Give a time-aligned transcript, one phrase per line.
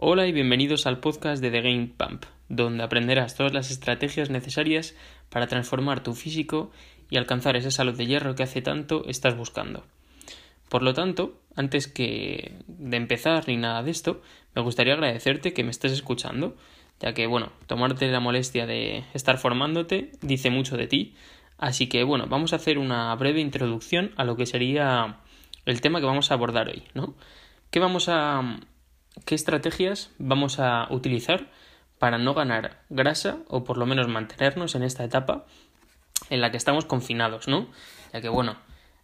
[0.00, 4.94] Hola y bienvenidos al podcast de The Game Pump, donde aprenderás todas las estrategias necesarias
[5.28, 6.70] para transformar tu físico
[7.10, 9.82] y alcanzar esa salud de hierro que hace tanto estás buscando.
[10.68, 14.22] Por lo tanto, antes que de empezar ni nada de esto,
[14.54, 16.54] me gustaría agradecerte que me estés escuchando,
[17.00, 21.16] ya que, bueno, tomarte la molestia de estar formándote dice mucho de ti.
[21.58, 25.18] Así que, bueno, vamos a hacer una breve introducción a lo que sería
[25.66, 27.16] el tema que vamos a abordar hoy, ¿no?
[27.72, 28.60] ¿Qué vamos a.
[29.24, 31.48] qué estrategias vamos a utilizar
[31.98, 35.46] para no ganar grasa o por lo menos mantenernos en esta etapa
[36.30, 37.68] en la que estamos confinados, ¿no?
[38.12, 38.56] Ya que, bueno,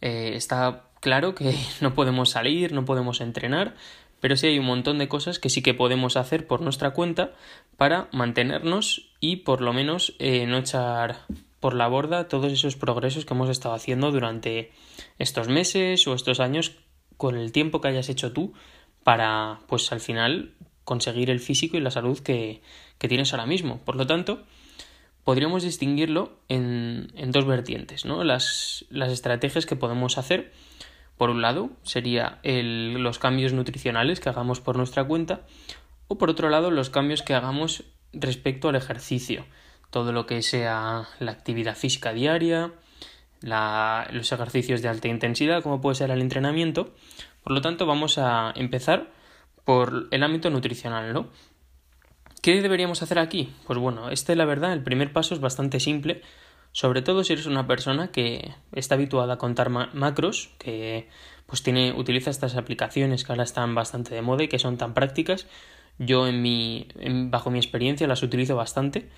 [0.00, 3.74] eh, está claro que no podemos salir, no podemos entrenar,
[4.20, 7.32] pero sí hay un montón de cosas que sí que podemos hacer por nuestra cuenta
[7.76, 11.20] para mantenernos y por lo menos eh, no echar
[11.58, 14.72] por la borda todos esos progresos que hemos estado haciendo durante
[15.18, 16.76] estos meses o estos años
[17.16, 18.54] con el tiempo que hayas hecho tú
[19.04, 20.54] para pues al final
[20.84, 22.62] conseguir el físico y la salud que,
[22.98, 23.78] que tienes ahora mismo.
[23.78, 24.42] Por lo tanto,
[25.24, 28.24] podríamos distinguirlo en, en dos vertientes, ¿no?
[28.24, 30.52] Las, las estrategias que podemos hacer
[31.20, 35.42] por un lado, sería los cambios nutricionales que hagamos por nuestra cuenta,
[36.08, 37.84] o por otro lado, los cambios que hagamos
[38.14, 39.44] respecto al ejercicio.
[39.90, 42.72] Todo lo que sea la actividad física diaria,
[43.42, 46.94] la, los ejercicios de alta intensidad, como puede ser el entrenamiento.
[47.42, 49.10] Por lo tanto, vamos a empezar
[49.64, 51.28] por el ámbito nutricional, ¿no?
[52.42, 53.52] ¿Qué deberíamos hacer aquí?
[53.66, 56.22] Pues bueno, este la verdad, el primer paso es bastante simple
[56.72, 61.08] sobre todo si eres una persona que está habituada a contar macros, que
[61.46, 64.94] pues tiene, utiliza estas aplicaciones que ahora están bastante de moda y que son tan
[64.94, 65.46] prácticas.
[65.98, 66.88] Yo en mi,
[67.28, 69.10] bajo mi experiencia las utilizo bastante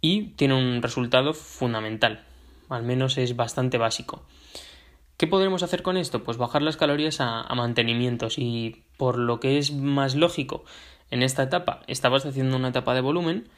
[0.00, 2.24] y tiene un resultado fundamental.
[2.68, 4.24] Al menos es bastante básico.
[5.16, 6.22] ¿Qué podremos hacer con esto?
[6.22, 10.64] Pues bajar las calorías a, a mantenimientos y por lo que es más lógico
[11.10, 13.48] en esta etapa estabas haciendo una etapa de volumen,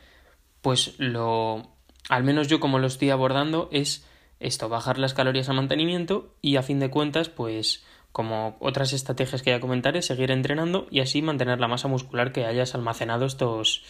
[0.60, 1.78] pues lo
[2.08, 4.06] al menos yo como lo estoy abordando, es
[4.40, 9.42] esto, bajar las calorías a mantenimiento y a fin de cuentas, pues como otras estrategias
[9.42, 13.84] que ya comentaré, seguir entrenando y así mantener la masa muscular que hayas almacenado estos,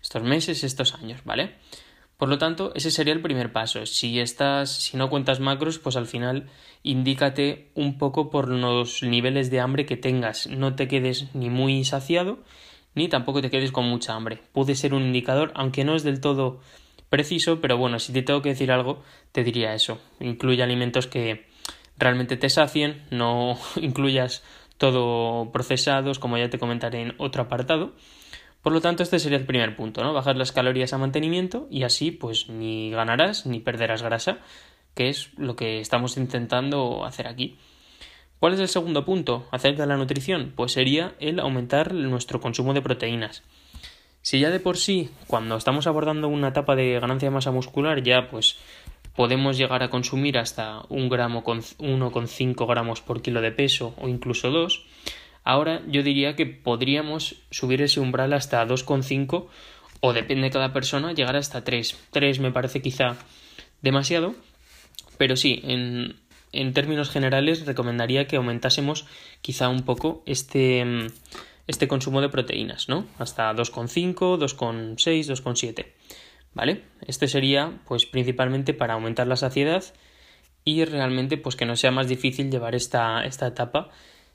[0.00, 1.56] estos meses, estos años, ¿vale?
[2.16, 3.84] Por lo tanto, ese sería el primer paso.
[3.86, 6.48] Si estás, si no cuentas macros, pues al final
[6.82, 10.46] indícate un poco por los niveles de hambre que tengas.
[10.46, 12.38] No te quedes ni muy saciado,
[12.94, 14.40] ni tampoco te quedes con mucha hambre.
[14.52, 16.60] Puede ser un indicador, aunque no es del todo
[17.10, 19.02] preciso, pero bueno, si te tengo que decir algo,
[19.32, 20.00] te diría eso.
[20.20, 21.46] Incluye alimentos que
[21.96, 24.44] realmente te sacien, no incluyas
[24.78, 27.92] todo procesados, como ya te comentaré en otro apartado.
[28.64, 30.14] Por lo tanto, este sería el primer punto, ¿no?
[30.14, 34.38] Bajar las calorías a mantenimiento y así pues ni ganarás ni perderás grasa,
[34.94, 37.58] que es lo que estamos intentando hacer aquí.
[38.40, 40.54] ¿Cuál es el segundo punto acerca de la nutrición?
[40.56, 43.42] Pues sería el aumentar nuestro consumo de proteínas.
[44.22, 48.02] Si ya de por sí, cuando estamos abordando una etapa de ganancia de masa muscular,
[48.02, 48.56] ya pues
[49.14, 54.08] podemos llegar a consumir hasta un gramo con 1,5 gramos por kilo de peso o
[54.08, 54.86] incluso 2,
[55.44, 59.46] ahora yo diría que podríamos subir ese umbral hasta 2,5
[60.00, 61.96] o depende de cada persona llegar hasta 3.
[62.10, 63.16] 3 me parece quizá
[63.82, 64.34] demasiado,
[65.18, 66.16] pero sí, en,
[66.52, 69.06] en términos generales recomendaría que aumentásemos
[69.42, 71.08] quizá un poco este
[71.66, 73.06] este consumo de proteínas, ¿no?
[73.18, 75.86] Hasta 2,5, 2,6, 2,7.
[76.52, 76.82] ¿Vale?
[77.06, 79.82] Este sería, pues, principalmente para aumentar la saciedad
[80.64, 83.90] y realmente, pues, que no sea más difícil llevar esta, esta etapa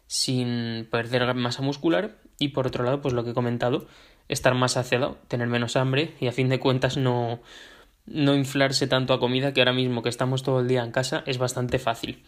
[0.10, 3.86] sin perder masa muscular y por otro lado, pues lo que he comentado,
[4.28, 7.40] estar más saciado, tener menos hambre y a fin de cuentas no,
[8.08, 11.22] no inflarse tanto a comida que ahora mismo que estamos todo el día en casa
[11.28, 12.24] es bastante fácil.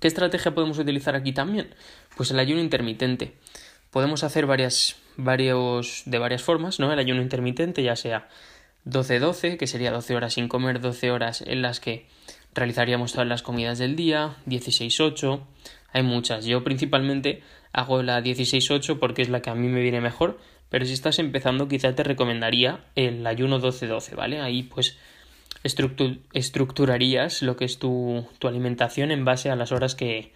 [0.00, 1.72] ¿Qué estrategia podemos utilizar aquí también?
[2.16, 3.36] Pues el ayuno intermitente
[3.92, 6.92] podemos hacer varias, varios, de varias formas, ¿no?
[6.92, 8.28] El ayuno intermitente, ya sea
[8.84, 12.08] 12-12, que sería 12 horas sin comer, 12 horas en las que
[12.54, 15.40] realizaríamos todas las comidas del día, 16-8,
[15.92, 16.44] hay muchas.
[16.44, 17.42] Yo principalmente
[17.72, 20.38] hago la 16-8 porque es la que a mí me viene mejor,
[20.68, 24.40] pero si estás empezando quizá te recomendaría el ayuno 12-12, ¿vale?
[24.40, 24.96] Ahí pues
[26.32, 30.32] estructurarías lo que es tu, tu alimentación en base a las horas que,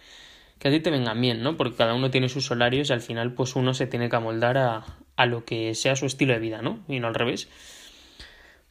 [0.59, 1.55] que a ti te vengan bien, ¿no?
[1.57, 4.57] Porque cada uno tiene sus horarios y al final pues uno se tiene que amoldar
[4.57, 6.79] a, a lo que sea su estilo de vida, ¿no?
[6.87, 7.47] Y no al revés.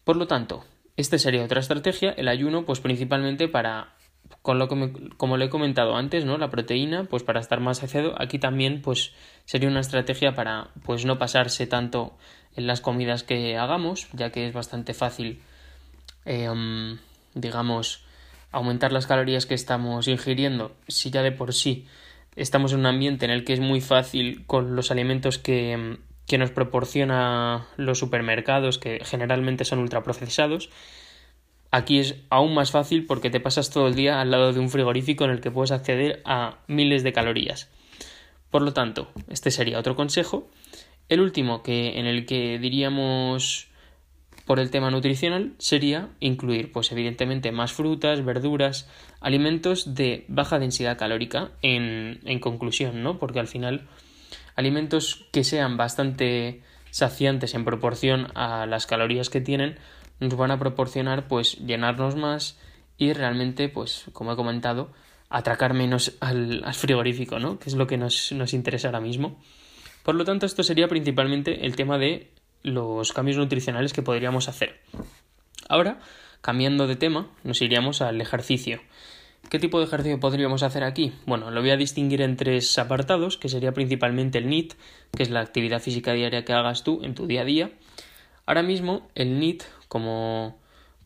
[0.04, 0.64] Por lo tanto,
[0.98, 3.94] esta sería otra estrategia, el ayuno pues principalmente para
[4.42, 6.38] con lo que como le he comentado antes, ¿no?
[6.38, 9.12] La proteína, pues para estar más saciado, aquí también pues
[9.44, 12.18] sería una estrategia para pues no pasarse tanto
[12.56, 15.40] en las comidas que hagamos, ya que es bastante fácil
[16.26, 16.98] um,
[17.34, 18.04] digamos
[18.50, 21.86] aumentar las calorías que estamos ingiriendo, si ya de por sí
[22.34, 25.98] estamos en un ambiente en el que es muy fácil con los alimentos que,
[26.28, 30.68] que nos proporciona los supermercados, que generalmente son ultraprocesados,
[31.70, 34.68] aquí es aún más fácil porque te pasas todo el día al lado de un
[34.68, 37.70] frigorífico en el que puedes acceder a miles de calorías.
[38.50, 40.50] Por lo tanto, este sería otro consejo.
[41.08, 43.68] El último que en el que diríamos
[44.44, 48.88] por el tema nutricional sería incluir, pues evidentemente, más frutas, verduras,
[49.20, 53.18] alimentos de baja densidad calórica en, en conclusión, ¿no?
[53.18, 53.86] Porque al final
[54.58, 59.78] alimentos que sean bastante saciantes en proporción a las calorías que tienen
[60.18, 62.58] nos van a proporcionar pues llenarnos más
[62.96, 64.90] y realmente pues como he comentado
[65.30, 67.60] atracar menos al, frigorífico, ¿no?
[67.60, 69.40] Que es lo que nos, nos interesa ahora mismo.
[70.02, 72.32] Por lo tanto, esto sería principalmente el tema de
[72.64, 74.80] los cambios nutricionales que podríamos hacer.
[75.68, 76.00] Ahora,
[76.40, 78.80] cambiando de tema, nos iríamos al ejercicio.
[79.50, 81.12] ¿Qué tipo de ejercicio podríamos hacer aquí?
[81.26, 84.74] Bueno, lo voy a distinguir en tres apartados, que sería principalmente el NIT,
[85.16, 87.70] que es la actividad física diaria que hagas tú en tu día a día.
[88.44, 90.58] Ahora mismo, el NIT, como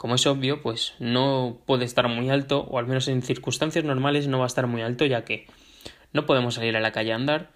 [0.03, 4.27] como es obvio, pues no puede estar muy alto, o al menos en circunstancias normales
[4.27, 5.47] no va a estar muy alto, ya que
[6.13, 7.53] no podemos salir a la calle a andar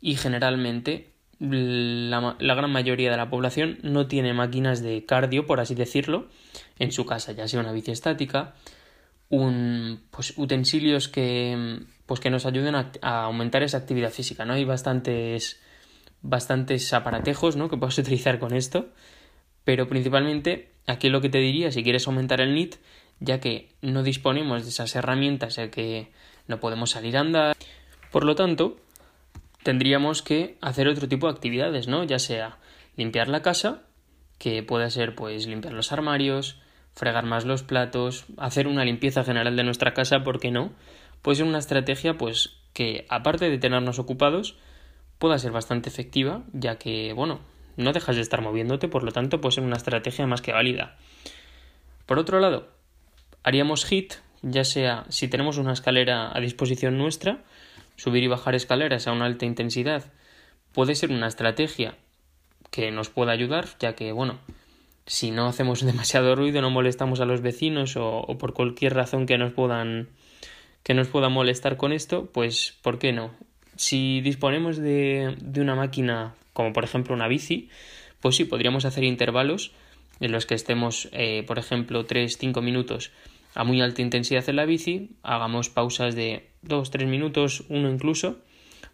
[0.00, 5.74] y generalmente la, gran mayoría de la población no tiene máquinas de cardio, por así
[5.74, 6.28] decirlo,
[6.78, 8.54] en su casa, ya sea una bici estática,
[9.30, 14.52] un, pues, utensilios que, pues, que nos ayuden a, aumentar esa actividad física, ¿no?
[14.52, 15.60] Hay bastantes,
[16.20, 17.70] bastantes aparatejos, ¿no?
[17.70, 18.90] Que puedes utilizar con esto,
[19.64, 22.76] pero principalmente Aquí lo que te diría, si quieres aumentar el NIT,
[23.20, 26.10] ya que no disponemos de esas herramientas, ya que
[26.48, 27.56] no podemos salir a andar.
[28.10, 28.76] Por lo tanto,
[29.62, 32.02] tendríamos que hacer otro tipo de actividades, ¿no?
[32.02, 32.58] Ya sea
[32.96, 33.82] limpiar la casa,
[34.38, 36.60] que puede ser pues limpiar los armarios,
[37.00, 40.70] fregar más los platos, hacer una limpieza general de nuestra casa, ¿por qué no?
[41.22, 44.56] Puede ser una estrategia pues que aparte de tenernos ocupados,
[45.18, 47.40] pueda ser bastante efectiva, ya que, bueno,
[47.76, 50.96] no dejas de estar moviéndote, por lo tanto puede ser una estrategia más que válida.
[52.06, 52.68] Por otro lado,
[53.42, 57.42] haríamos HIT, ya sea si tenemos una escalera a disposición nuestra,
[57.96, 60.04] subir y bajar escaleras a una alta intensidad
[60.72, 61.94] puede ser una estrategia
[62.70, 64.38] que nos pueda ayudar, ya que, bueno,
[65.10, 69.38] si no hacemos demasiado ruido, no molestamos a los vecinos o, por cualquier razón que
[69.38, 70.08] nos puedan
[70.84, 73.32] que nos pueda molestar con esto, pues ¿por qué no?
[73.76, 77.68] Si disponemos de, de una máquina como por ejemplo una bici,
[78.20, 79.72] pues sí, podríamos hacer intervalos
[80.20, 83.10] en los que estemos, eh, por ejemplo, 3-5 minutos
[83.54, 88.38] a muy alta intensidad en la bici, hagamos pausas de 2-3 minutos, uno incluso,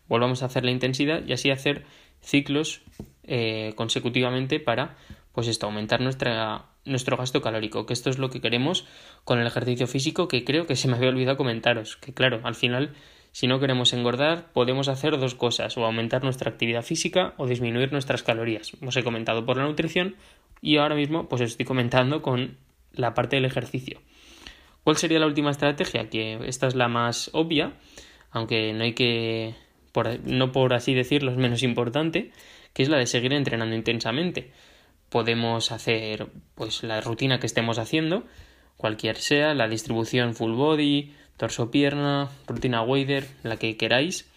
[0.08, 1.84] volvamos a hacer la intensidad y así hacer
[2.20, 2.80] ciclos
[3.24, 4.96] eh, consecutivamente para
[5.36, 8.86] pues esto, aumentar nuestra, nuestro gasto calórico, que esto es lo que queremos
[9.22, 12.54] con el ejercicio físico, que creo que se me había olvidado comentaros, que claro, al
[12.54, 12.94] final
[13.32, 17.92] si no queremos engordar, podemos hacer dos cosas, o aumentar nuestra actividad física o disminuir
[17.92, 18.72] nuestras calorías.
[18.80, 20.16] Os he comentado por la nutrición
[20.62, 22.56] y ahora mismo pues estoy comentando con
[22.92, 24.00] la parte del ejercicio.
[24.84, 26.08] ¿Cuál sería la última estrategia?
[26.08, 27.74] Que esta es la más obvia,
[28.30, 29.54] aunque no hay que,
[30.24, 32.30] no por así decirlo, es menos importante,
[32.72, 34.50] que es la de seguir entrenando intensamente.
[35.08, 38.24] Podemos hacer pues la rutina que estemos haciendo,
[38.76, 44.28] cualquier sea, la distribución full body, torso-pierna, rutina wader, la que queráis.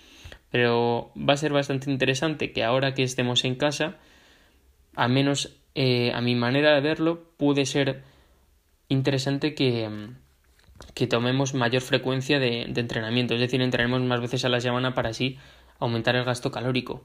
[0.52, 3.98] Pero va a ser bastante interesante que ahora que estemos en casa,
[4.96, 8.04] al menos eh, a mi manera de verlo, puede ser
[8.88, 10.10] interesante que,
[10.94, 14.96] que tomemos mayor frecuencia de, de, entrenamiento, es decir, entrenemos más veces a la semana
[14.96, 15.38] para así
[15.78, 17.04] aumentar el gasto calórico.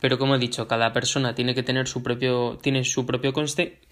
[0.00, 3.32] Pero como he dicho, cada persona tiene que tener su propio, tiene su propio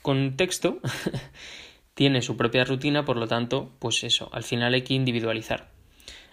[0.02, 0.80] contexto
[1.94, 5.68] tiene su propia rutina, por lo tanto, pues eso, al final hay que individualizar.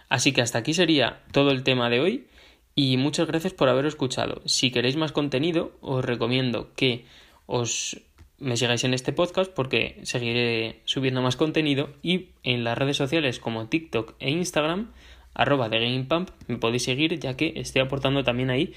[0.10, 2.28] Así que hasta aquí sería todo el tema de hoy
[2.76, 4.44] y muchas gracias por haber escuchado.
[4.46, 7.06] Si queréis más contenido, os recomiendo que
[7.48, 8.00] os
[8.38, 13.40] me sigáis en este podcast porque seguiré subiendo más contenido y en las redes sociales
[13.40, 14.92] como TikTok e Instagram
[15.34, 18.74] arroba de GamePump me podéis seguir ya que estoy aportando también ahí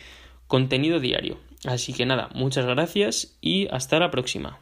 [0.49, 1.39] contenido diario.
[1.65, 4.59] Así que nada, muchas gracias y hasta la próxima.